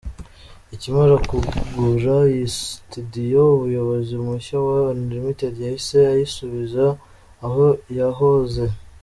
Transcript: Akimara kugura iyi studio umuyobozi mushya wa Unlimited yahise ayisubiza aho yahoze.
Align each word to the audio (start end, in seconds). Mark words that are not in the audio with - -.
Akimara 0.73 1.15
kugura 1.29 2.15
iyi 2.31 2.45
studio 2.61 3.41
umuyobozi 3.57 4.13
mushya 4.25 4.57
wa 4.67 4.77
Unlimited 4.93 5.53
yahise 5.65 5.97
ayisubiza 6.13 6.83
aho 7.45 7.65
yahoze. 7.99 8.63